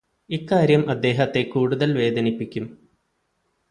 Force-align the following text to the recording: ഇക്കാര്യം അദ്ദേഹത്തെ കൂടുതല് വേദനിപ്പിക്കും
ഇക്കാര്യം 0.29 0.89
അദ്ദേഹത്തെ 0.89 1.41
കൂടുതല് 1.43 1.97
വേദനിപ്പിക്കും 1.97 2.65